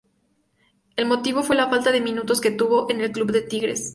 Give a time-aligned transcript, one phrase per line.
[0.95, 3.89] El motivo fue la falta de minutos que tuvo en el Club de Tigres.